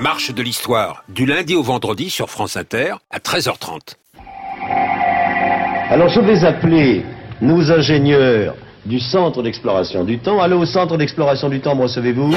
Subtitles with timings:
[0.00, 3.96] marche de l'histoire, du lundi au vendredi sur France Inter à 13h30.
[5.90, 7.04] Alors je vais appeler
[7.42, 8.54] nos ingénieurs
[8.86, 10.40] du centre d'exploration du temps.
[10.40, 12.34] Allô au centre d'exploration du temps, me recevez-vous?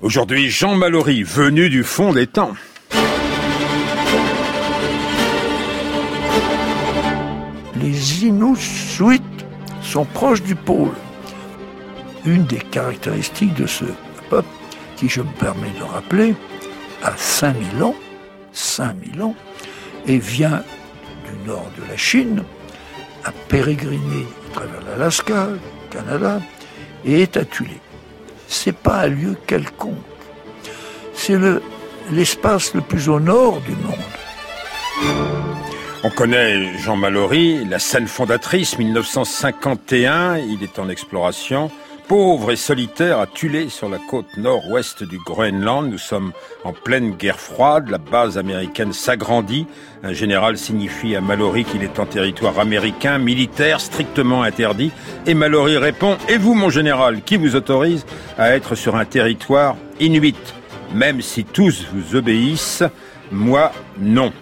[0.00, 2.52] Aujourd'hui, Jean Mallory, venu du fond des temps.
[7.76, 9.20] Les Inuits
[9.82, 10.94] sont proches du pôle.
[12.24, 13.84] Une des caractéristiques de ce
[14.30, 14.48] peuple,
[14.96, 16.34] qui je me permets de rappeler,
[17.02, 17.94] a 5000 ans,
[18.52, 19.34] 5000 ans,
[20.06, 20.62] et vient
[21.26, 22.42] du nord de la Chine,
[23.24, 25.58] a pérégriné à travers l'Alaska, le
[25.90, 26.40] Canada,
[27.04, 27.78] et est atulé.
[28.48, 29.94] C'est pas un lieu quelconque.
[31.14, 31.62] C'est le,
[32.10, 33.94] l'espace le plus au nord du monde.
[36.04, 41.70] On connaît Jean Mallory, la scène fondatrice, 1951, il est en exploration.
[42.08, 45.90] Pauvre et solitaire à Tulé sur la côte nord-ouest du Groenland.
[45.90, 46.32] Nous sommes
[46.64, 47.90] en pleine guerre froide.
[47.90, 49.66] La base américaine s'agrandit.
[50.02, 54.90] Un général signifie à Mallory qu'il est en territoire américain, militaire, strictement interdit.
[55.26, 58.06] Et Mallory répond, et vous mon général, qui vous autorise
[58.38, 60.54] à être sur un territoire inuit
[60.94, 62.84] Même si tous vous obéissent,
[63.30, 63.70] moi
[64.00, 64.32] non.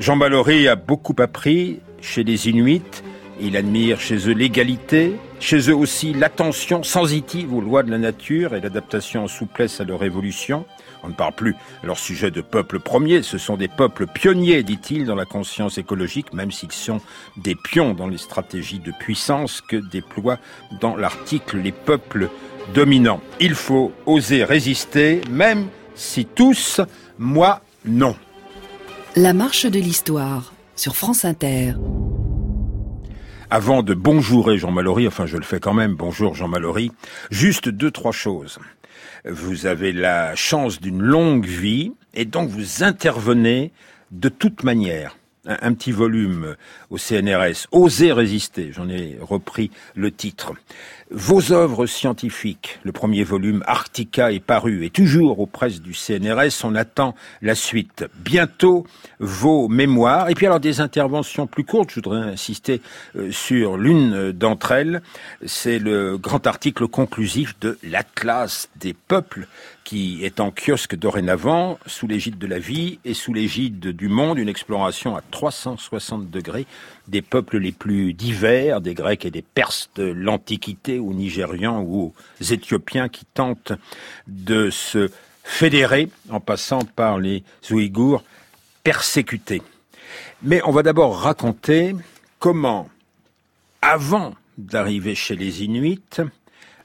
[0.00, 3.02] Jean Mallory a beaucoup appris chez les Inuits.
[3.40, 8.54] Il admire chez eux l'égalité, chez eux aussi l'attention sensitive aux lois de la nature
[8.54, 10.64] et l'adaptation en souplesse à leur évolution.
[11.02, 14.62] On ne parle plus à leur sujet de peuples premiers, ce sont des peuples pionniers,
[14.62, 17.02] dit-il, dans la conscience écologique, même s'ils sont
[17.36, 20.38] des pions dans les stratégies de puissance que déploient
[20.80, 22.30] dans l'article les peuples
[22.72, 23.20] dominants.
[23.38, 26.80] Il faut oser résister, même si tous,
[27.18, 28.16] moi, non.
[29.14, 31.74] La marche de l'histoire sur France Inter.
[33.54, 36.90] Avant de bonjourer Jean Mallory, enfin je le fais quand même, bonjour Jean Mallory,
[37.30, 38.58] juste deux, trois choses.
[39.24, 43.70] Vous avez la chance d'une longue vie et donc vous intervenez
[44.10, 45.16] de toute manière.
[45.46, 46.56] Un, un petit volume
[46.94, 50.52] au CNRS, Oser résister, j'en ai repris le titre.
[51.10, 56.64] Vos œuvres scientifiques, le premier volume Arctica est paru et toujours aux presses du CNRS,
[56.64, 58.06] on attend la suite.
[58.24, 58.86] Bientôt
[59.18, 60.30] vos mémoires.
[60.30, 62.80] Et puis alors des interventions plus courtes, je voudrais insister
[63.16, 65.02] euh, sur l'une d'entre elles,
[65.44, 69.46] c'est le grand article conclusif de l'Atlas des peuples
[69.84, 74.38] qui est en kiosque dorénavant, sous l'égide de la vie et sous l'égide du monde,
[74.38, 76.66] une exploration à 360 degrés
[77.08, 82.12] des peuples les plus divers, des Grecs et des Perses de l'Antiquité, aux Nigérians ou
[82.40, 83.72] aux Éthiopiens qui tentent
[84.26, 85.10] de se
[85.42, 88.24] fédérer en passant par les Ouïghours
[88.82, 89.62] persécutés.
[90.42, 91.94] Mais on va d'abord raconter
[92.38, 92.88] comment,
[93.82, 96.00] avant d'arriver chez les Inuits,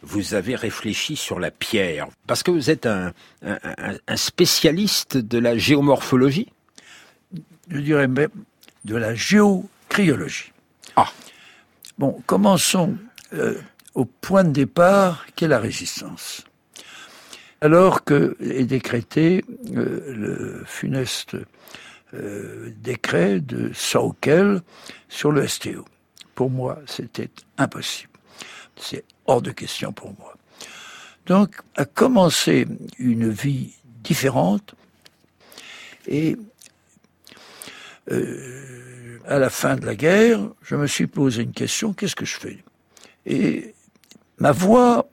[0.01, 3.11] vous avez réfléchi sur la pierre, parce que vous êtes un,
[3.41, 6.47] un, spécialiste de la géomorphologie
[7.69, 8.29] Je dirais même
[8.85, 9.13] de la
[10.95, 11.11] Ah.
[11.97, 12.97] Bon, commençons
[13.33, 13.59] euh,
[13.93, 16.43] au point de départ qu'est la résistance.
[17.61, 19.43] Alors que est décrété
[19.75, 21.35] euh, le funeste
[22.13, 24.61] euh, décret de Saukel
[25.09, 25.85] sur le STO.
[26.35, 28.13] Pour moi, c'était impossible.
[28.77, 30.33] C'est hors de question pour moi.
[31.25, 32.65] Donc, a commencé
[32.97, 33.73] une vie
[34.03, 34.73] différente
[36.07, 36.37] et
[38.11, 42.25] euh, à la fin de la guerre, je me suis posé une question, qu'est-ce que
[42.25, 42.63] je fais?
[43.25, 43.75] Et
[44.37, 45.07] ma voix,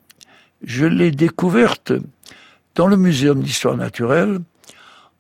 [0.63, 1.93] je l'ai découverte
[2.75, 4.41] dans le Muséum d'histoire naturelle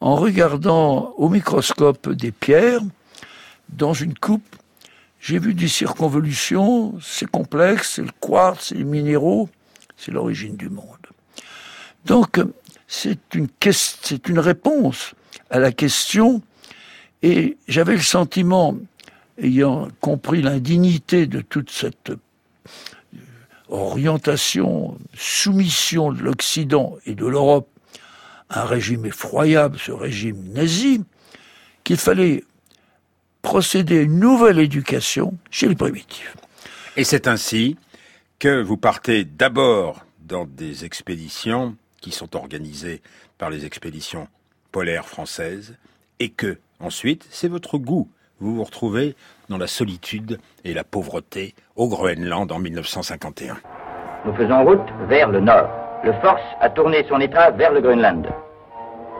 [0.00, 2.80] en regardant au microscope des pierres
[3.68, 4.56] dans une coupe.
[5.20, 9.48] J'ai vu des circonvolutions, c'est complexe, c'est le quartz, c'est les minéraux,
[9.96, 10.86] c'est l'origine du monde.
[12.04, 12.40] Donc,
[12.86, 15.14] c'est une, c'est une réponse
[15.50, 16.42] à la question
[17.22, 18.76] et j'avais le sentiment,
[19.38, 22.18] ayant compris l'indignité de toute cette euh,
[23.68, 27.68] orientation, soumission de l'Occident et de l'Europe
[28.48, 31.02] à un régime effroyable, ce régime nazi,
[31.84, 32.44] qu'il fallait
[33.42, 36.36] procéder à une nouvelle éducation chez les primitifs.
[36.96, 37.76] Et c'est ainsi
[38.38, 43.02] que vous partez d'abord dans des expéditions qui sont organisées
[43.38, 44.28] par les expéditions
[44.72, 45.74] polaires françaises
[46.18, 48.08] et que Ensuite, c'est votre goût.
[48.38, 49.14] Vous vous retrouvez
[49.48, 53.56] dans la solitude et la pauvreté au Groenland en 1951.
[54.26, 55.70] Nous faisons route vers le nord.
[56.04, 58.26] Le Force a tourné son étrave vers le Groenland.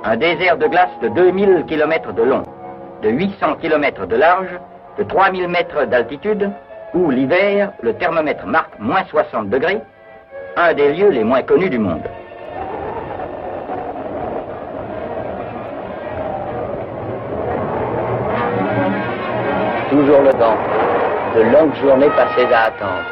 [0.04, 2.42] Un désert de glace de 2000 km de long,
[3.02, 4.60] de 800 km de large,
[4.98, 6.50] de 3000 mètres d'altitude,
[6.94, 9.80] où l'hiver, le thermomètre marque moins 60 degrés,
[10.56, 12.04] un des lieux les moins connus du monde.
[19.96, 20.58] Toujours le vent,
[21.34, 23.08] de longues journées passées à attendre.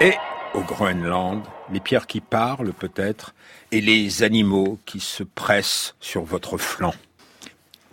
[0.00, 0.14] Et
[0.54, 1.42] au Groenland,
[1.72, 3.34] les pierres qui parlent peut-être,
[3.72, 6.94] et les animaux qui se pressent sur votre flanc.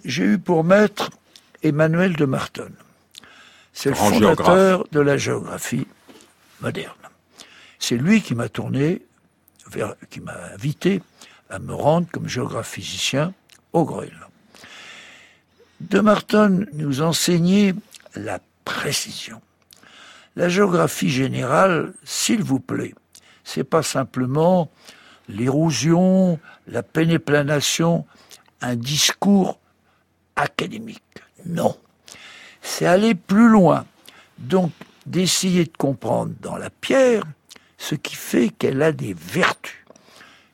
[0.06, 1.09] J'ai eu pour maître
[1.63, 2.71] Emmanuel de Marton.
[3.74, 5.88] C'est le fondateur de la géographie
[6.62, 6.94] moderne.
[7.80, 9.01] C'est lui qui m'a tourné
[9.71, 11.01] vers, qui m'a invité
[11.50, 13.33] à me rendre comme géographe physicien
[13.74, 14.28] au Groenland.
[15.79, 17.73] De Marton nous enseignait
[18.15, 19.41] la précision.
[20.35, 22.93] La géographie générale, s'il vous plaît,
[23.43, 24.69] c'est pas simplement
[25.27, 28.05] l'érosion, la pénéplanation,
[28.61, 29.59] un discours
[30.35, 31.01] académique.
[31.45, 31.77] Non.
[32.61, 33.85] C'est aller plus loin.
[34.37, 34.71] Donc,
[35.05, 37.23] d'essayer de comprendre dans la pierre
[37.77, 39.85] ce qui fait qu'elle a des vertus.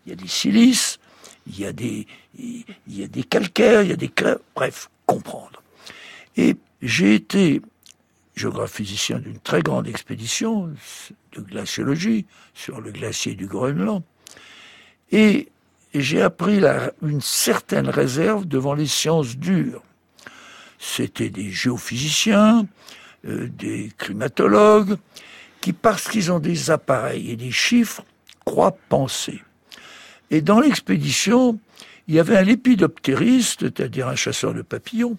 [0.06, 1.00] Il y a des silices,
[1.48, 2.08] il y a des,
[2.38, 4.12] il y a des calcaires, il y a des
[4.56, 4.90] bref,
[6.38, 7.62] Et j'ai été
[8.36, 10.70] géographicien d'une très grande expédition
[11.34, 14.04] de glaciologie sur le glacier du Groenland.
[15.12, 15.48] Et
[15.94, 16.62] j'ai appris
[17.02, 19.82] une certaine réserve devant les sciences dures.
[20.78, 22.68] C'était des géophysiciens,
[23.26, 24.98] euh, des climatologues,
[25.62, 28.04] qui, parce qu'ils ont des appareils et des chiffres,
[28.44, 29.42] croient penser.
[30.32, 31.60] Et dans l'expédition,
[32.08, 35.18] il y avait un lépidoptériste, c'est-à-dire un chasseur de papillons,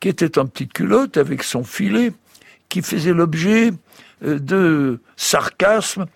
[0.00, 2.12] qui était en petite culotte avec son filet,
[2.68, 3.72] qui faisait l'objet
[4.24, 6.06] euh, de sarcasmes.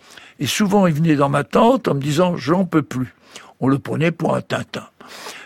[0.40, 3.14] Et souvent, il venait dans ma tente en me disant j'en peux plus.
[3.60, 4.88] On le prenait pour un Tintin.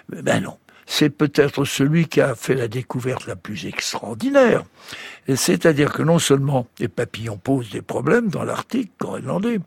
[0.09, 4.65] Ben non, c'est peut-être celui qui a fait la découverte la plus extraordinaire.
[5.35, 9.61] C'est-à-dire que non seulement les papillons posent des problèmes dans l'Arctique groenlandais,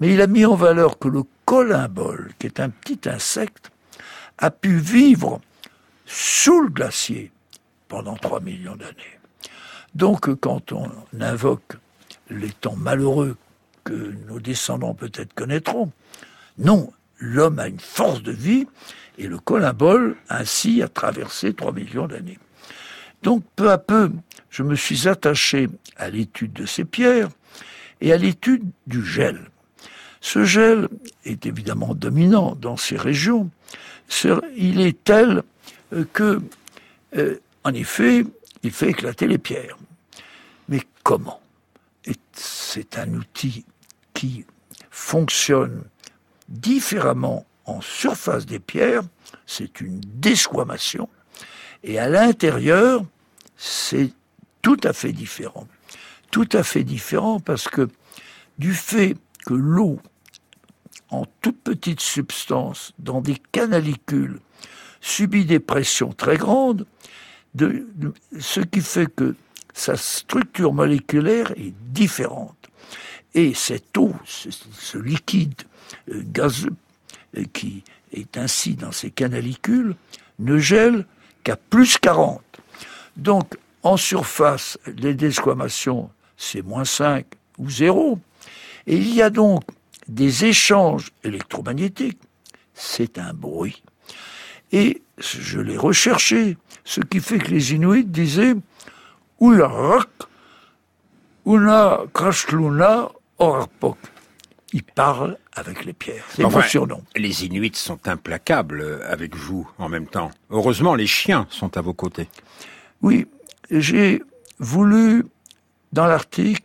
[0.00, 3.70] mais il a mis en valeur que le colimbole, qui est un petit insecte,
[4.38, 5.40] a pu vivre
[6.06, 7.30] sous le glacier
[7.88, 9.18] pendant 3 millions d'années.
[9.94, 10.90] Donc quand on
[11.20, 11.76] invoque
[12.30, 13.36] les temps malheureux
[13.84, 15.92] que nos descendants peut-être connaîtront,
[16.58, 18.66] non, l'homme a une force de vie
[19.18, 22.38] et le colimbole ainsi a traversé 3 millions d'années.
[23.22, 24.10] Donc peu à peu,
[24.50, 27.30] je me suis attaché à l'étude de ces pierres
[28.00, 29.50] et à l'étude du gel.
[30.20, 30.88] Ce gel
[31.24, 33.50] est évidemment dominant dans ces régions.
[34.56, 35.42] Il est tel
[35.92, 36.40] euh, que,
[37.16, 38.24] euh, en effet,
[38.62, 39.76] il fait éclater les pierres.
[40.68, 41.40] Mais comment?
[42.32, 43.64] C'est un outil
[44.12, 44.44] qui
[44.90, 45.84] fonctionne
[46.48, 49.02] différemment en surface des pierres,
[49.46, 51.08] c'est une desquamation,
[51.82, 53.04] et à l'intérieur,
[53.56, 54.10] c'est
[54.62, 55.66] tout à fait différent.
[56.30, 57.88] Tout à fait différent parce que
[58.58, 59.16] du fait
[59.46, 60.00] que l'eau,
[61.20, 64.40] en toute petite substance, dans des canalicules,
[65.00, 66.86] subit des pressions très grandes,
[67.56, 69.34] ce qui fait que
[69.72, 72.56] sa structure moléculaire est différente.
[73.34, 75.60] Et cette eau, ce, liquide
[76.10, 76.76] euh, gazeux
[77.36, 77.82] euh, qui
[78.12, 79.96] est ainsi dans ces canalicules,
[80.38, 81.04] ne gèle
[81.42, 82.40] qu'à plus 40.
[83.16, 87.26] Donc, en surface, les desquamations, c'est moins 5
[87.58, 88.18] ou 0.
[88.86, 89.64] Et il y a donc
[90.08, 92.20] des échanges électromagnétiques.
[92.74, 93.82] C'est un bruit.
[94.72, 98.54] Et je l'ai recherché, ce qui fait que les Inuits disaient
[99.40, 100.08] Ularak,
[101.46, 103.98] Una Krashluna Orapok.
[104.72, 106.24] Ils parlent avec les pierres.
[106.30, 107.04] C'est enfin, surnom.
[107.14, 110.30] Les Inuits sont implacables avec vous en même temps.
[110.50, 112.28] Heureusement, les chiens sont à vos côtés.
[113.02, 113.26] Oui,
[113.70, 114.20] j'ai
[114.58, 115.24] voulu,
[115.92, 116.64] dans l'Arctique,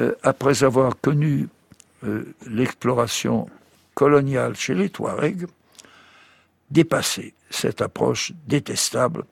[0.00, 1.48] euh, après avoir connu
[2.04, 3.48] euh, l'exploration
[3.94, 5.46] coloniale chez les Touaregs,
[6.70, 9.24] dépasser cette approche détestable.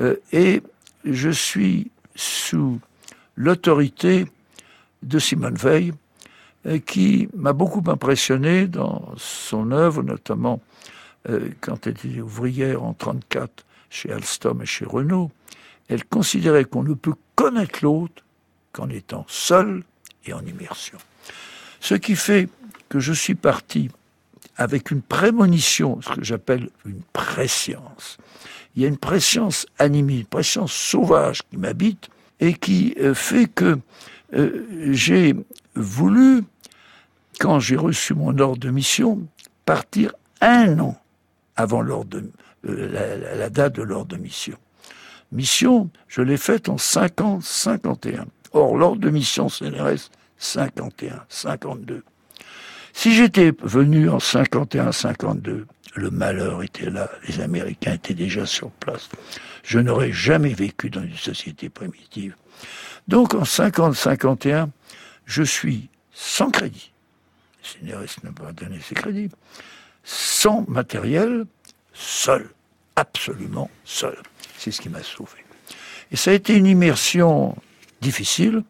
[0.00, 0.62] Euh, et
[1.04, 2.80] je suis sous
[3.36, 4.26] l'autorité
[5.02, 5.92] de Simone Veil,
[6.66, 10.60] euh, qui m'a beaucoup impressionné dans son œuvre, notamment
[11.60, 15.32] quand elle était ouvrière en 1934 chez Alstom et chez Renault.
[15.88, 18.22] Elle considérait qu'on ne peut connaître l'autre
[18.72, 19.82] qu'en étant seul
[20.24, 20.98] et en immersion.
[21.80, 22.48] Ce qui fait
[22.88, 23.90] que je suis parti
[24.56, 28.16] avec une prémonition, ce que j'appelle une préscience.
[28.74, 32.08] Il y a une préscience animée, une préscience sauvage qui m'habite
[32.40, 33.78] et qui euh, fait que
[34.90, 35.34] j'ai
[35.74, 36.42] voulu
[37.38, 39.26] quand j'ai reçu mon ordre de mission,
[39.64, 40.96] partir un an
[41.56, 44.56] avant euh, la, date de l'ordre de mission.
[45.32, 48.24] Mission, je l'ai faite en 50-51.
[48.52, 52.02] Or, l'ordre de mission CNRS, 51, 52.
[52.92, 58.70] Si j'étais venu en 51, 52, le malheur était là, les Américains étaient déjà sur
[58.70, 59.08] place.
[59.64, 62.34] Je n'aurais jamais vécu dans une société primitive.
[63.08, 64.70] Donc en 50, 51,
[65.24, 66.92] je suis sans crédit.
[67.82, 69.30] Le n'a pas donné ses crédits.
[70.04, 71.44] Sans matériel,
[71.92, 72.48] seul.
[72.94, 74.16] Absolument seul.
[74.56, 75.44] C'est ce qui m'a sauvé.
[76.10, 77.56] Et ça a été une immersion
[78.00, 78.62] difficile.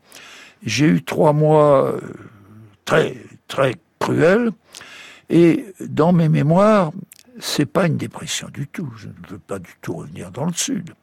[0.62, 2.00] J'ai eu trois mois euh,
[2.84, 3.16] très,
[3.48, 4.50] très cruels.
[5.28, 6.92] Et dans mes mémoires,
[7.38, 8.90] c'est pas une dépression du tout.
[8.96, 10.94] Je ne veux pas du tout revenir dans le sud.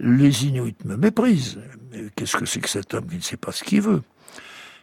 [0.00, 1.58] Les Inuits me méprisent.
[2.14, 4.02] Qu'est-ce que c'est que cet homme qui ne sait pas ce qu'il veut?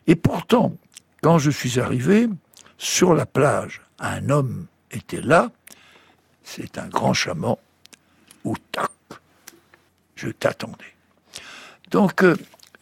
[0.07, 0.75] Et pourtant,
[1.21, 2.27] quand je suis arrivé
[2.77, 5.51] sur la plage, un homme était là.
[6.43, 7.55] C'est un grand chaman.
[8.43, 8.91] Ou tac,
[10.15, 10.93] je t'attendais.
[11.89, 12.35] Donc, euh,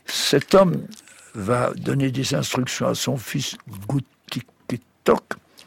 [0.05, 0.86] cet homme
[1.34, 5.24] va donner des instructions à son fils Goutikitok.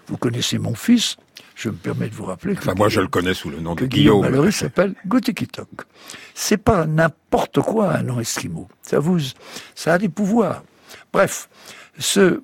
[0.09, 1.17] Vous connaissez mon fils
[1.57, 2.61] je me permets de vous rappeler que.
[2.61, 4.27] Enfin, moi, je le connais sous le nom de Guillaume.
[4.27, 4.51] Guillaume.
[4.51, 5.69] S'appelle Goutikitok.
[6.35, 8.69] C'est pas n'importe quoi un nom esquimau.
[8.83, 9.19] Ça vous,
[9.75, 10.63] ça a des pouvoirs.
[11.15, 11.49] Bref,
[11.99, 12.41] ce euh,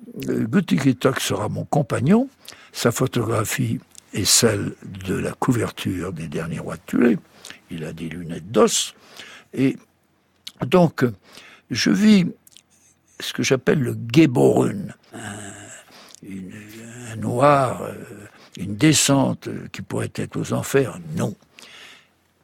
[0.47, 2.27] Goutikitok sera mon compagnon.
[2.71, 3.79] Sa photographie
[4.13, 4.73] est celle
[5.05, 7.17] de la couverture des derniers rois de Tulé.
[7.69, 8.95] Il a des lunettes d'os.
[9.53, 9.77] Et
[10.65, 11.05] donc,
[11.69, 12.25] je vis
[13.19, 17.93] ce que j'appelle le Geborun, un, noir, euh,
[18.57, 20.99] une descente qui pourrait être aux enfers.
[21.15, 21.35] Non.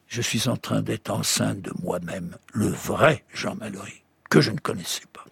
[0.08, 4.58] Je suis en train d'être enceinte de moi-même, le vrai Jean Mallory, que je ne
[4.58, 5.24] connaissais pas.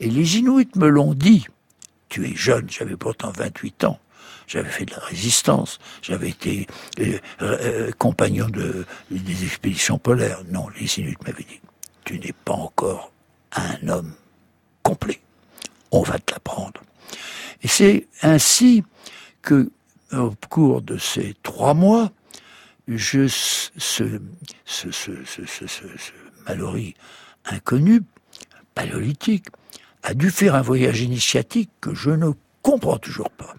[0.00, 1.46] Et les Inuits me l'ont dit.
[2.08, 4.00] Tu es jeune, j'avais pourtant 28 ans.
[4.48, 5.78] J'avais fait de la résistance.
[6.02, 6.66] J'avais été
[6.98, 10.42] euh, euh, compagnon de, des expéditions polaires.
[10.50, 11.60] Non, les Inuits m'avaient dit,
[12.04, 13.12] tu n'es pas encore
[13.52, 14.12] un homme
[14.90, 15.20] complet.
[15.92, 16.80] On va te l'apprendre.
[17.62, 18.82] Et c'est ainsi
[19.40, 19.70] que,
[20.12, 22.10] au cours de ces trois mois,
[22.88, 25.84] je, ce, ce, ce, ce,
[27.44, 28.02] inconnu,
[28.74, 29.46] paléolithique,
[30.02, 32.30] a dû faire un voyage initiatique que je ne
[32.62, 33.54] comprends toujours pas.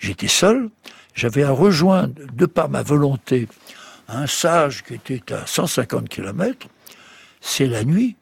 [0.00, 0.68] J'étais seul,
[1.14, 3.46] j'avais à rejoindre, de par ma volonté,
[4.08, 6.66] un sage qui était à 150 km.
[7.40, 8.16] C'est la nuit,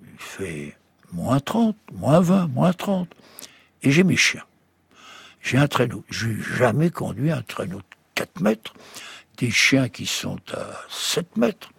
[0.00, 0.76] il fait
[1.12, 3.08] moins 30, moins 20, moins 30,
[3.82, 4.44] et j'ai mes chiens.
[5.42, 6.04] J'ai un traîneau.
[6.08, 8.74] Je n'ai jamais conduit un traîneau de 4 mètres,
[9.38, 11.70] des chiens qui sont à 7 mètres,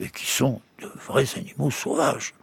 [0.00, 2.34] et qui sont de vrais animaux sauvages.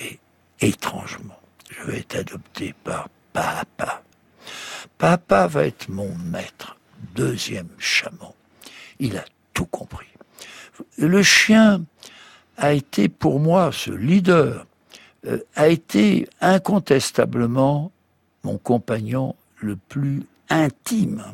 [0.00, 0.18] Et
[0.60, 1.40] étrangement,
[1.70, 4.02] je vais être adopté par Papa.
[4.98, 6.76] Papa va être mon maître,
[7.14, 8.32] deuxième chaman.
[8.98, 10.06] Il a tout compris.
[10.98, 11.84] Le chien
[12.56, 14.66] a été pour moi, ce leader,
[15.26, 17.90] euh, a été incontestablement
[18.44, 21.24] mon compagnon le plus intime.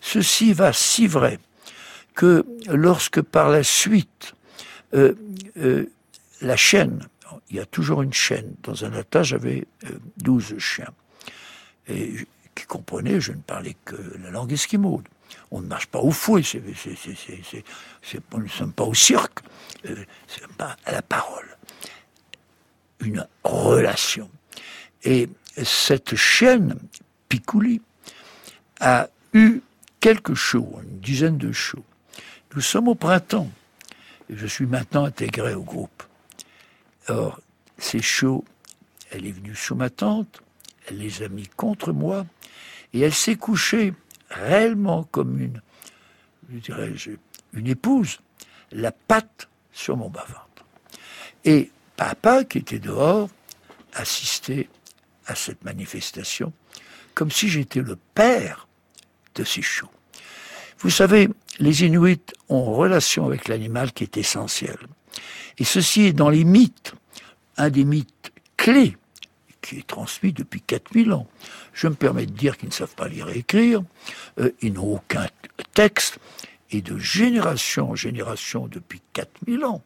[0.00, 1.38] Ceci va si vrai
[2.14, 4.34] que lorsque par la suite
[4.94, 5.14] euh,
[5.58, 5.86] euh,
[6.40, 7.06] la chaîne,
[7.50, 10.92] il y a toujours une chaîne, dans un attelage j'avais euh, 12 chiens,
[11.86, 15.06] qui comprenaient, je ne parlais que la langue esquimaude.
[15.50, 16.62] On ne marche pas au fouet, c'est,
[18.32, 19.40] nous ne sommes pas au cirque,
[19.84, 21.45] c'est pas à la parole.
[23.06, 24.28] Une relation.
[25.04, 25.28] Et
[25.62, 26.76] cette chaîne,
[27.28, 27.80] Picouli,
[28.80, 29.60] a eu
[30.00, 31.84] quelques shows, une dizaine de shows.
[32.56, 33.48] Nous sommes au printemps.
[34.28, 36.02] Je suis maintenant intégré au groupe.
[37.06, 37.40] Or,
[37.78, 38.44] ces shows,
[39.12, 40.42] elle est venue sous ma tente,
[40.88, 42.26] elle les a mis contre moi,
[42.92, 43.94] et elle s'est couchée
[44.30, 45.62] réellement comme une,
[46.52, 46.92] je dirais,
[47.52, 48.18] une épouse,
[48.72, 50.66] la patte sur mon bas-ventre.
[51.44, 53.28] Et papa, qui était dehors,
[53.94, 54.68] assistait
[55.26, 56.52] à cette manifestation,
[57.14, 58.68] comme si j'étais le père
[59.34, 59.90] de ces shows.
[60.78, 64.78] Vous savez, les Inuits ont relation avec l'animal qui est essentielle.
[65.58, 66.94] Et ceci est dans les mythes,
[67.56, 68.96] un des mythes clés
[69.62, 71.26] qui est transmis depuis 4000 ans.
[71.72, 73.82] Je me permets de dire qu'ils ne savent pas lire et écrire,
[74.38, 75.26] euh, ils n'ont aucun
[75.74, 76.18] texte,
[76.70, 79.82] et de génération en génération depuis 4000 ans,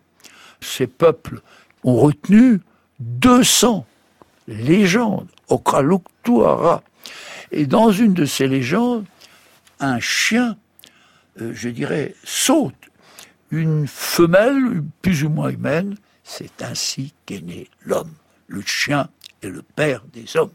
[0.60, 1.40] ces peuples
[1.84, 2.60] ont retenu
[3.00, 3.86] 200
[4.48, 6.82] légendes, Okraluktuara.
[7.52, 9.04] Et dans une de ces légendes,
[9.80, 10.56] un chien,
[11.40, 12.74] euh, je dirais, saute.
[13.50, 18.12] Une femelle, plus ou moins humaine, c'est ainsi qu'est né l'homme.
[18.46, 19.08] Le chien
[19.42, 20.52] est le père des hommes.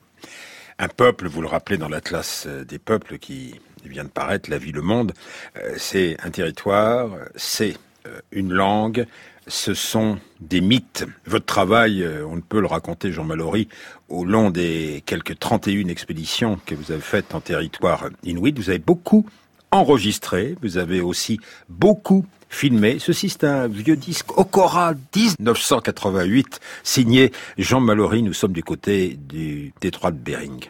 [0.79, 3.55] Un peuple, vous le rappelez dans l'Atlas des peuples qui
[3.89, 5.13] vient de paraître, La vie, le monde,
[5.57, 7.77] euh, c'est un territoire, c'est
[8.07, 9.05] euh, une langue,
[9.47, 11.05] ce sont des mythes.
[11.25, 13.67] Votre travail, euh, on ne peut le raconter, Jean Mallory,
[14.09, 18.53] au long des quelques 31 expéditions que vous avez faites en territoire inuit.
[18.57, 19.25] Vous avez beaucoup
[19.71, 22.97] enregistré, vous avez aussi beaucoup filmé.
[22.99, 28.23] Ceci, c'est un vieux disque Okora 1988, signé Jean Mallory.
[28.23, 30.69] Nous sommes du côté du détroit de Bering.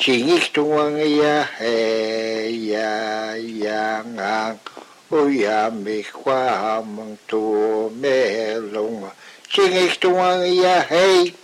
[0.00, 4.56] Singiktuangya he ya yang
[5.12, 9.04] Uya mi kwa mong tu me long
[9.52, 11.36] Singiktuangya hey.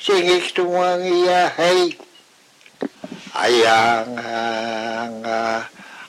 [0.00, 1.92] Singiktuangya hey.
[3.36, 4.16] Ayang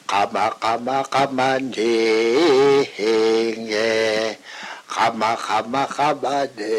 [0.07, 4.39] kama kama kama de henge.
[4.88, 6.71] Kama kama kama de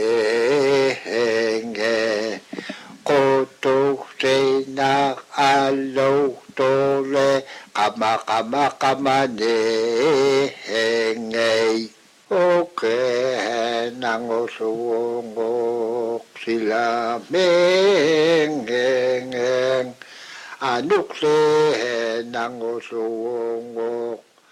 [1.05, 2.01] henge.
[3.05, 3.52] Koto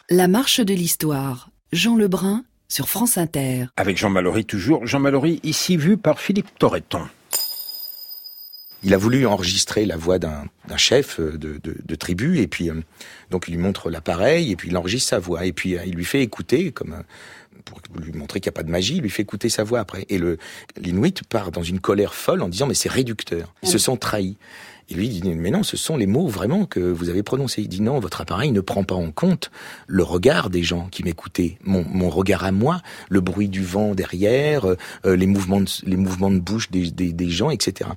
[0.08, 3.66] La marche de l'histoire, Jean Lebrun sur France Inter.
[3.76, 4.86] Avec Jean Mallory toujours.
[4.86, 7.02] Jean Mallory, ici vu par Philippe Torreton.
[8.82, 12.74] Il a voulu enregistrer la voix d'un chef de, de, de, tribu et puis euh,
[13.30, 15.94] donc il lui montre l'appareil et puis il enregistre sa voix et puis euh, il
[15.94, 17.02] lui fait écouter comme euh,
[17.64, 19.80] pour lui montrer qu'il n'y a pas de magie, il lui fait écouter sa voix
[19.80, 20.06] après.
[20.08, 20.38] Et le
[20.76, 23.54] l'Inuit part dans une colère folle en disant mais c'est réducteur.
[23.62, 24.36] Ils se sont trahis.
[24.88, 27.62] Et lui dit mais non, ce sont les mots vraiment que vous avez prononcés.
[27.62, 29.50] Il dit non, votre appareil ne prend pas en compte
[29.86, 33.94] le regard des gens qui m'écoutaient, mon, mon regard à moi, le bruit du vent
[33.94, 37.90] derrière, euh, les mouvements de, les mouvements de bouche des, des, des gens, etc.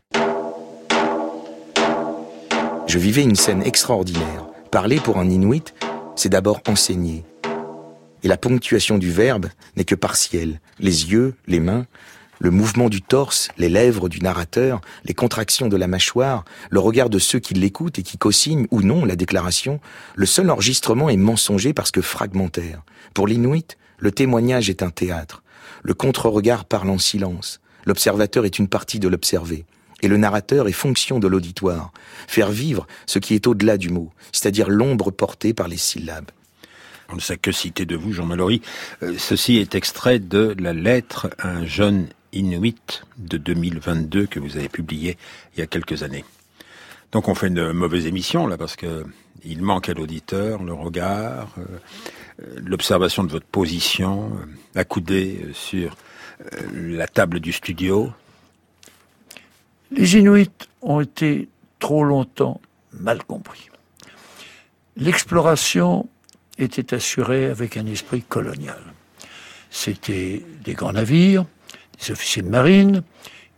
[2.94, 4.46] Je vivais une scène extraordinaire.
[4.70, 5.74] Parler pour un Inuit,
[6.16, 7.26] c'est d'abord enseigner.
[8.22, 10.62] Et la ponctuation du verbe n'est que partielle.
[10.78, 11.88] Les yeux, les mains,
[12.38, 17.10] le mouvement du torse, les lèvres du narrateur, les contractions de la mâchoire, le regard
[17.10, 19.80] de ceux qui l'écoutent et qui co-signent ou non la déclaration,
[20.14, 22.84] le seul enregistrement est mensonger parce que fragmentaire.
[23.16, 25.42] Pour l'Inuit, le témoignage est un théâtre.
[25.82, 27.60] Le contre-regard parle en silence.
[27.86, 29.66] L'observateur est une partie de l'observé
[30.04, 31.92] et le narrateur est fonction de l'auditoire,
[32.28, 36.30] faire vivre ce qui est au-delà du mot, c'est-à-dire l'ombre portée par les syllabes.
[37.10, 38.62] On ne sait que citer de vous, Jean Mallory.
[39.02, 44.58] Euh, ceci est extrait de la lettre à un jeune Inuit de 2022 que vous
[44.58, 45.18] avez publié
[45.56, 46.26] il y a quelques années.
[47.12, 49.06] Donc on fait une mauvaise émission là parce que
[49.46, 55.96] il manque à l'auditeur le regard, euh, l'observation de votre position, euh, accoudé sur
[56.74, 58.12] la table du studio,
[59.96, 60.50] les Inuits
[60.82, 62.60] ont été trop longtemps
[62.94, 63.70] mal compris.
[64.96, 66.08] L'exploration
[66.58, 68.82] était assurée avec un esprit colonial.
[69.70, 71.46] C'était des grands navires,
[72.00, 73.04] des officiers de marine,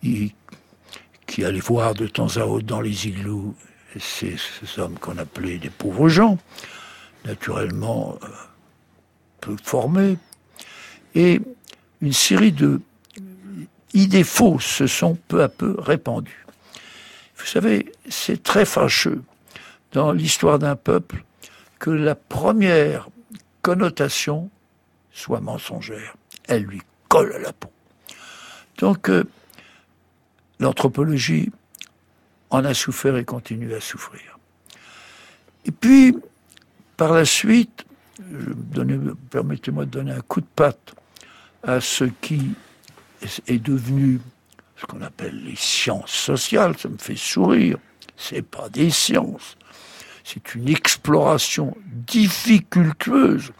[0.01, 3.55] qui allaient voir de temps à autre dans les igloos
[3.99, 4.35] ces,
[4.77, 6.37] hommes qu'on appelait des pauvres gens,
[7.25, 8.27] naturellement euh,
[9.41, 10.17] peu formés,
[11.13, 11.41] et
[12.01, 12.81] une série de
[13.95, 16.45] idées fausses se sont peu à peu répandues.
[17.37, 19.21] Vous savez, c'est très fâcheux
[19.91, 21.23] dans l'histoire d'un peuple
[21.79, 23.09] que la première
[23.61, 24.49] connotation
[25.11, 26.15] soit mensongère.
[26.47, 27.71] Elle lui colle à la peau.
[28.77, 29.23] Donc, euh,
[30.59, 31.51] l'anthropologie
[32.49, 34.37] en a souffert et continue à souffrir.
[35.65, 36.15] Et puis,
[36.97, 37.85] par la suite,
[39.29, 40.93] permettez-moi de donner un coup de patte
[41.63, 42.51] à ceux qui
[43.47, 44.19] est devenu
[44.77, 46.77] ce qu'on appelle les sciences sociales.
[46.77, 47.77] Ça me fait sourire.
[48.17, 49.57] C'est pas des sciences.
[50.23, 53.51] C'est une exploration difficultueuse.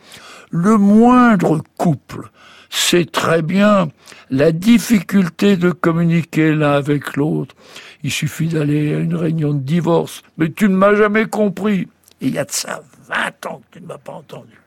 [0.50, 2.30] Le moindre couple
[2.70, 3.90] sait très bien
[4.30, 7.56] la difficulté de communiquer l'un avec l'autre.
[8.04, 10.24] Il suffit d'aller à une réunion de divorce.
[10.38, 11.88] Mais tu ne m'as jamais compris.
[12.22, 14.58] il y a de ça 20 ans que tu ne m'as pas entendu.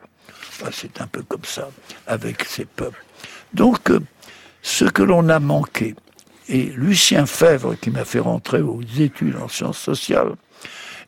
[0.71, 1.69] c'est un peu comme ça
[2.07, 3.03] avec ces peuples.
[3.53, 3.99] Donc, euh,
[4.61, 5.95] ce que l'on a manqué.
[6.47, 10.33] Et Lucien Fèvre, qui m'a fait rentrer aux études en sciences sociales,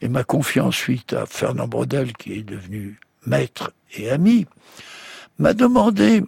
[0.02, 4.46] et m'a confié ensuite à Fernand Brodel, qui est devenu maître et ami,
[5.38, 6.24] m'a demandé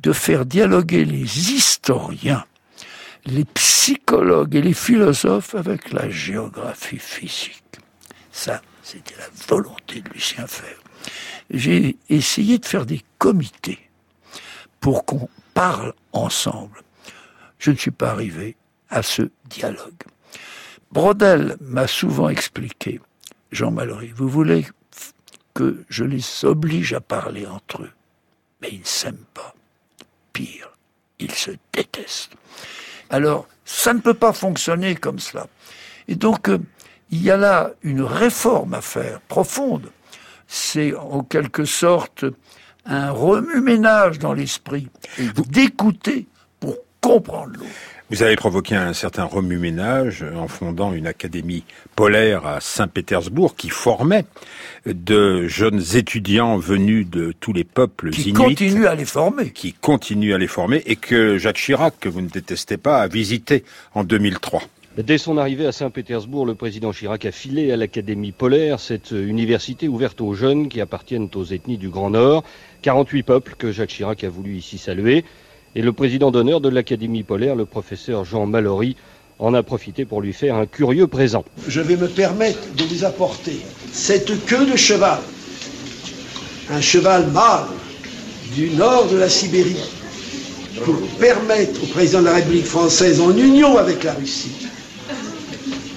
[0.00, 2.44] de faire dialoguer les historiens,
[3.26, 7.62] les psychologues et les philosophes avec la géographie physique.
[8.30, 10.82] Ça, c'était la volonté de Lucien Fèvre.
[11.50, 13.78] J'ai essayé de faire des comités
[14.80, 16.82] pour qu'on parle ensemble.
[17.58, 18.54] Je ne suis pas arrivé
[18.90, 20.04] à ce dialogue.
[20.92, 23.00] Brodel m'a souvent expliqué,
[23.50, 24.68] Jean Mallory, vous voulez
[25.54, 27.90] que je les oblige à parler entre eux,
[28.62, 29.52] mais ils ne s'aiment pas.
[30.32, 30.70] Pire,
[31.18, 32.36] ils se détestent.
[33.10, 35.48] Alors, ça ne peut pas fonctionner comme cela.
[36.06, 36.60] Et donc, euh,
[37.10, 39.90] il y a là une réforme à faire, profonde.
[40.46, 42.26] C'est en quelque sorte
[42.88, 44.88] un remue-ménage dans l'esprit,
[45.48, 46.26] d'écouter
[46.58, 47.70] pour comprendre l'autre.
[48.10, 54.24] Vous avez provoqué un certain remue-ménage en fondant une académie polaire à Saint-Pétersbourg qui formait
[54.86, 58.86] de jeunes étudiants venus de tous les peuples qui inuits.
[58.86, 59.50] à les former.
[59.50, 63.08] Qui continue à les former et que Jacques Chirac, que vous ne détestez pas, a
[63.08, 63.62] visité
[63.94, 64.62] en 2003.
[64.98, 69.86] Dès son arrivée à Saint-Pétersbourg, le président Chirac a filé à l'Académie polaire, cette université
[69.86, 72.42] ouverte aux jeunes qui appartiennent aux ethnies du Grand Nord.
[72.82, 75.24] 48 peuples que Jacques Chirac a voulu ici saluer.
[75.76, 78.96] Et le président d'honneur de l'Académie polaire, le professeur Jean Mallory,
[79.38, 81.44] en a profité pour lui faire un curieux présent.
[81.68, 83.60] Je vais me permettre de vous apporter
[83.92, 85.20] cette queue de cheval,
[86.70, 87.66] un cheval mâle
[88.56, 89.76] du nord de la Sibérie,
[90.84, 94.50] pour permettre au président de la République française, en union avec la Russie,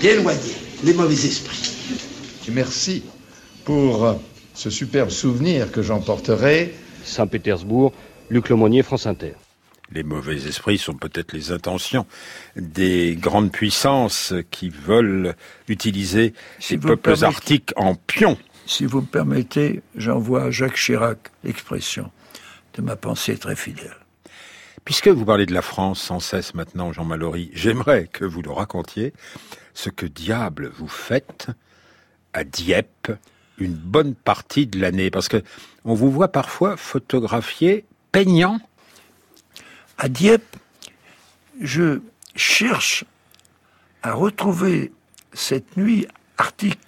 [0.01, 1.73] d'éloigner les mauvais esprits.
[2.51, 3.03] Merci
[3.65, 4.19] pour
[4.53, 6.73] ce superbe souvenir que j'emporterai.
[7.03, 7.93] Saint-Pétersbourg,
[8.29, 9.33] Luc Lemonnier, France Inter.
[9.91, 12.05] Les mauvais esprits sont peut-être les intentions
[12.55, 15.35] des grandes puissances qui veulent
[15.67, 18.37] utiliser Si peuples permettez- arctiques en pions.
[18.65, 22.09] Si vous me permettez, j'envoie à Jacques Chirac l'expression
[22.75, 23.95] de ma pensée très fidèle.
[24.85, 28.51] Puisque vous parlez de la France sans cesse maintenant, Jean Mallory, j'aimerais que vous le
[28.51, 29.13] racontiez
[29.73, 31.47] ce que diable vous faites
[32.33, 33.11] à Dieppe
[33.57, 35.11] une bonne partie de l'année.
[35.11, 35.41] Parce que
[35.85, 38.59] on vous voit parfois photographier peignant.
[39.97, 40.55] À Dieppe,
[41.59, 42.01] je
[42.35, 43.05] cherche
[44.01, 44.91] à retrouver
[45.33, 46.07] cette nuit
[46.37, 46.79] arctique.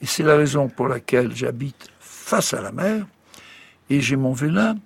[0.00, 3.06] Et c'est la raison pour laquelle j'habite face à la mer.
[3.90, 4.76] Et j'ai mon vélin.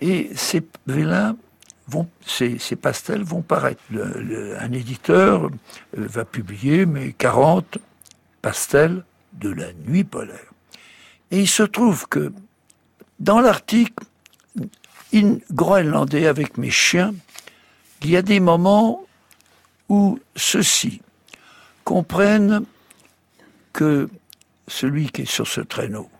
[0.00, 1.36] Et ces vélins
[1.88, 3.82] vont, ces, pastels vont paraître.
[3.92, 5.48] Un éditeur euh,
[5.94, 7.78] va publier mes 40
[8.42, 10.52] pastels de la nuit polaire.
[11.30, 12.32] Et il se trouve que
[13.18, 13.94] dans l'Arctique,
[15.12, 17.14] in groenlandais avec mes chiens,
[18.02, 19.06] il y a des moments
[19.88, 21.00] où ceux-ci
[21.84, 22.64] comprennent
[23.72, 24.08] que
[24.68, 26.10] celui qui est sur ce traîneau,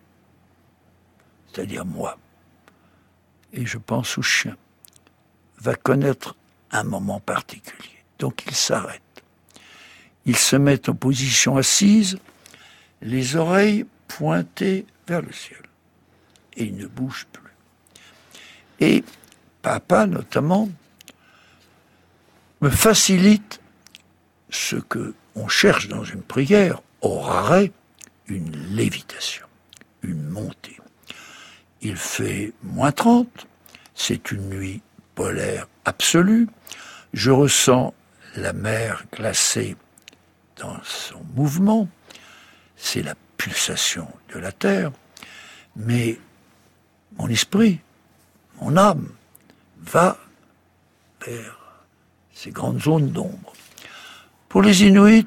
[1.53, 2.19] c'est-à-dire moi,
[3.53, 4.57] et je pense aux chiens,
[5.59, 6.37] va connaître
[6.71, 8.03] un moment particulier.
[8.19, 9.01] Donc il s'arrête.
[10.27, 12.19] Il se met en position assise,
[13.03, 15.61] les oreilles pointées vers le ciel.
[16.57, 17.43] Et il ne bouge plus.
[18.81, 19.05] Et
[19.63, 20.69] papa, notamment,
[22.61, 23.61] me facilite
[24.51, 27.73] ce que on cherche dans une prière, aurait
[28.27, 29.47] une lévitation,
[30.03, 30.79] une montée.
[31.83, 33.47] Il fait moins 30,
[33.95, 34.81] c'est une nuit
[35.15, 36.49] polaire absolue,
[37.13, 37.95] je ressens
[38.37, 39.77] la mer glacée
[40.57, 41.89] dans son mouvement,
[42.77, 44.93] c'est la pulsation de la Terre,
[45.77, 46.19] mais
[47.17, 47.81] mon esprit,
[48.61, 49.09] mon âme
[49.79, 50.19] va
[51.25, 51.59] vers
[52.33, 53.53] ces grandes zones d'ombre.
[54.49, 55.27] Pour les Inuits,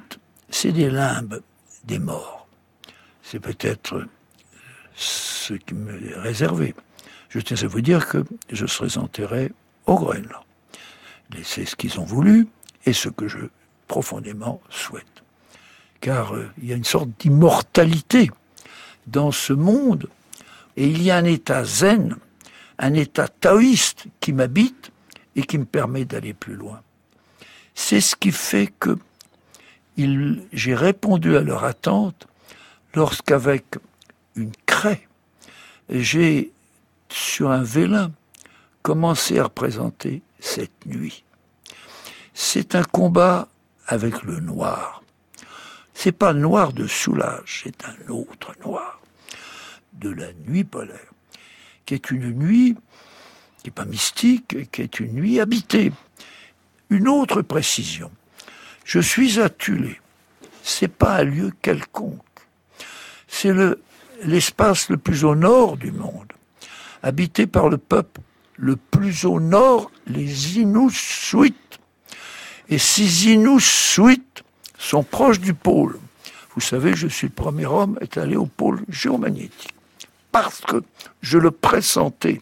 [0.50, 1.42] c'est des limbes
[1.84, 2.48] des morts.
[3.24, 4.06] C'est peut-être
[4.96, 6.76] ce qui me est réservé.
[7.30, 9.52] Je tiens à vous dire que je serai enterré
[9.88, 10.44] au Groenland.
[11.44, 12.48] C'est ce qu'ils ont voulu
[12.86, 13.40] et ce que je
[13.88, 15.06] profondément souhaite.
[16.00, 18.30] Car euh, il y a une sorte d'immortalité
[19.08, 20.08] dans ce monde
[20.76, 22.16] et il y a un état zen,
[22.78, 24.92] un état taoïste qui m'habite
[25.36, 26.82] et qui me permet d'aller plus loin.
[27.74, 28.98] C'est ce qui fait que
[30.54, 32.28] j'ai répondu à leur attente
[32.94, 33.66] lorsqu'avec
[34.36, 35.08] une craie,
[35.90, 36.52] j'ai,
[37.10, 38.12] sur un vélin,
[38.88, 41.26] commencé à représenter cette nuit.
[42.34, 43.50] C'est un combat
[43.86, 45.04] avec le noir.
[45.94, 49.02] C'est pas noir de Soulage, c'est un autre noir
[49.92, 51.12] de la nuit polaire,
[51.86, 52.78] qui est une nuit
[53.58, 55.92] qui n'est pas mystique, qui est une nuit habitée.
[56.90, 58.10] Une autre précision.
[58.86, 60.00] Je suis à Tulé.
[60.64, 62.22] C'est pas un lieu quelconque.
[63.28, 63.82] C'est le,
[64.24, 66.32] l'espace le plus au nord du monde,
[67.04, 68.22] habité par le peuple
[68.58, 71.54] le plus au nord, les Inuits.
[72.70, 74.22] Et ces Inuits
[74.78, 76.00] sont proches du pôle.
[76.56, 79.74] Vous savez, je suis le premier homme à être allé au pôle géomagnétique.
[80.32, 80.84] Parce que
[81.22, 82.42] je le pressentais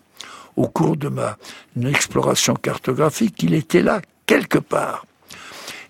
[0.55, 1.37] au cours de ma
[1.83, 5.05] exploration cartographique, il était là quelque part.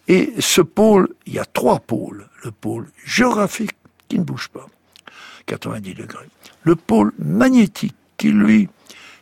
[0.08, 2.28] Et ce pôle, il y a trois pôles.
[2.44, 3.72] Le pôle géographique
[4.08, 4.68] qui ne bouge pas,
[5.48, 6.30] 90 degrés.
[6.64, 8.70] Le pôle magnétique qui, lui,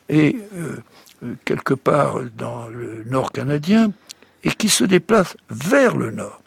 [0.09, 0.77] est euh,
[1.45, 3.91] quelque part dans le nord canadien
[4.43, 6.41] et qui se déplace vers le nord.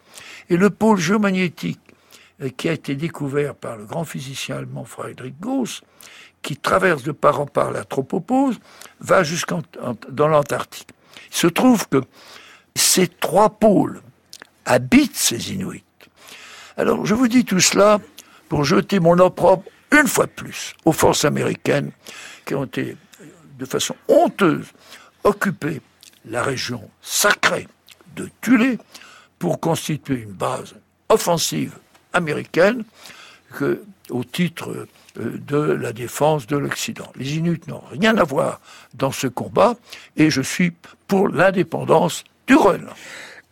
[0.48, 1.80] Et le pôle géomagnétique
[2.42, 5.82] euh, qui a été découvert par le grand physicien allemand Friedrich Gauss,
[6.42, 8.58] qui traverse de part en part la tropopause,
[9.00, 9.62] va jusqu'en
[10.08, 10.88] dans l'Antarctique.
[11.30, 12.02] Il se trouve que
[12.74, 14.00] ces trois pôles
[14.64, 15.84] habitent ces Inuits.
[16.76, 18.00] Alors je vous dis tout cela
[18.48, 21.90] pour jeter mon opprobre une fois de plus aux forces américaines
[22.44, 22.96] qui ont été
[23.58, 24.66] de façon honteuse
[25.24, 25.80] occupé
[26.28, 27.68] la région sacrée
[28.14, 28.78] de Tulé
[29.38, 30.74] pour constituer une base
[31.08, 31.76] offensive
[32.12, 32.84] américaine
[34.10, 34.86] au titre
[35.18, 37.10] euh, de la défense de l'Occident.
[37.16, 38.60] Les Inuits n'ont rien à voir
[38.94, 39.76] dans ce combat
[40.16, 40.72] et je suis
[41.08, 42.94] pour l'indépendance du Groenland.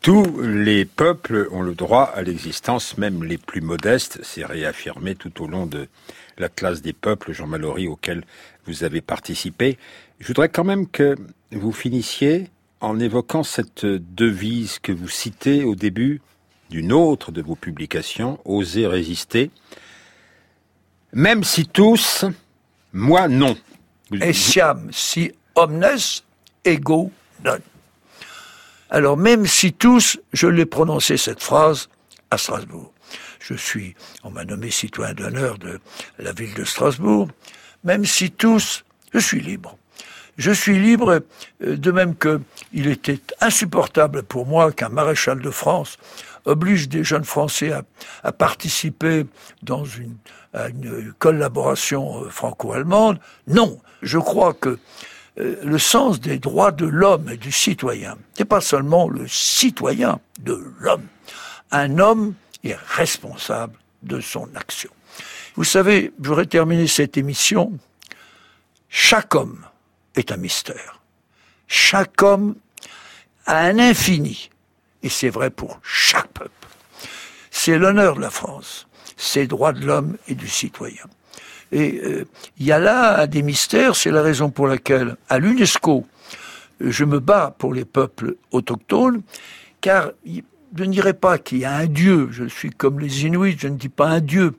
[0.01, 4.19] Tous les peuples ont le droit à l'existence, même les plus modestes.
[4.23, 5.89] C'est réaffirmé tout au long de
[6.37, 8.23] la classe des peuples, Jean Mallory, auquel
[8.67, 9.79] vous avez participé.
[10.19, 11.17] Je voudrais quand même que
[11.53, 12.51] vous finissiez
[12.81, 16.21] en évoquant cette devise que vous citez au début
[16.71, 19.51] d'une autre de vos publications, Oser résister.
[21.13, 22.25] Même si tous,
[22.93, 23.57] moi non.
[24.21, 25.99] Essiam si omnes
[26.65, 27.11] ego
[27.45, 27.59] non.
[28.91, 31.89] Alors même si tous, je l'ai prononcé cette phrase
[32.31, 32.93] à Strasbourg.
[33.41, 35.81] Je suis, on m'a nommé citoyen d'honneur de
[36.19, 37.29] la ville de Strasbourg.
[37.85, 39.77] Même si tous, je suis libre.
[40.37, 41.23] Je suis libre,
[41.63, 42.41] euh, de même que
[42.73, 45.97] il était insupportable pour moi qu'un maréchal de France
[46.45, 47.73] oblige des jeunes Français
[48.23, 49.27] à, participer
[49.63, 50.17] dans une,
[50.53, 53.19] à une collaboration euh, franco-allemande.
[53.47, 54.79] Non, je crois que
[55.39, 60.21] euh, le sens des droits de l'homme et du citoyen, n'est pas seulement le citoyen
[60.41, 61.07] de l'homme.
[61.71, 64.91] Un homme est responsable de son action.
[65.57, 67.73] Vous savez, j'aurais terminé cette émission.
[68.89, 69.65] Chaque homme
[70.17, 71.01] est un mystère.
[71.67, 72.57] Chaque homme
[73.47, 74.51] a un infini.
[75.03, 76.51] Et c'est vrai pour chaque peuple.
[77.51, 81.05] C'est l'honneur de la France, c'est droits de l'homme et du citoyen.
[81.73, 82.25] Et euh,
[82.59, 86.07] il y a là des mystères, c'est la raison pour laquelle, à l'UNESCO,
[86.81, 89.23] je me bats pour les peuples autochtones,
[89.81, 90.11] car
[90.77, 93.69] je ne dirais pas qu'il y a un Dieu, je suis comme les Inuits, je
[93.69, 94.57] ne dis pas un Dieu,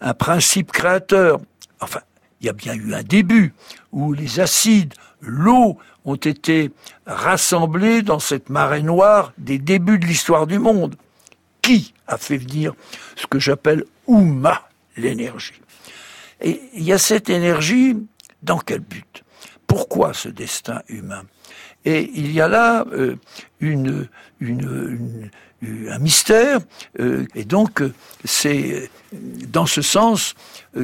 [0.00, 1.40] un principe créateur.
[1.80, 2.00] Enfin,
[2.40, 3.52] il y a bien eu un début
[3.92, 6.70] où les acides, l'eau ont été
[7.06, 10.96] rassemblés dans cette marée noire des débuts de l'histoire du monde.
[11.62, 12.74] Qui a fait venir
[13.16, 15.60] ce que j'appelle Ouma, l'énergie?
[16.40, 17.96] Et il y a cette énergie,
[18.42, 19.24] dans quel but?
[19.66, 21.22] Pourquoi ce destin humain?
[21.86, 23.14] Et il y a là euh,
[23.60, 24.08] une,
[24.40, 25.30] une,
[25.88, 26.58] un mystère,
[26.98, 27.80] euh, et donc
[28.24, 30.34] c'est dans ce sens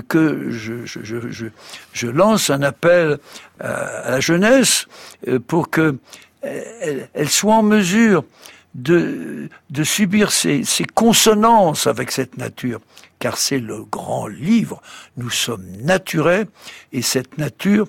[0.09, 1.47] que je, je, je,
[1.93, 3.19] je, lance un appel
[3.59, 4.87] à, la jeunesse
[5.27, 5.99] euh, pour que
[6.41, 8.25] elle, elle, soit en mesure
[8.75, 12.81] de, de subir ces, ces consonances avec cette nature,
[13.19, 14.81] car c'est le grand livre.
[15.17, 16.47] Nous sommes naturels
[16.93, 17.89] et cette nature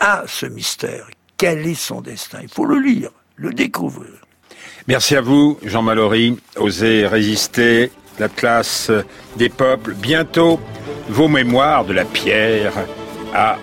[0.00, 1.06] a ce mystère.
[1.38, 4.10] Quel est son destin Il faut le lire, le découvrir.
[4.88, 6.36] Merci à vous, Jean Mallory.
[6.56, 8.90] Osez résister, la classe
[9.36, 9.94] des peuples.
[9.94, 10.58] Bientôt,
[11.08, 12.72] vos mémoires de la pierre
[13.32, 13.56] à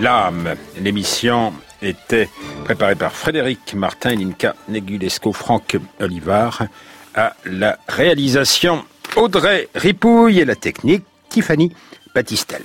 [0.00, 0.54] l'âme.
[0.78, 2.28] L'émission était
[2.64, 6.66] préparée par Frédéric Martin, Linka Negulesco, Franck Olivard.
[7.14, 8.84] À la réalisation,
[9.16, 11.72] Audrey Ripouille et la technique, Tiffany
[12.14, 12.64] Battistel.